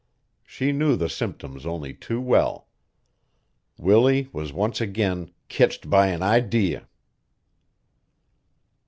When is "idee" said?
6.23-6.79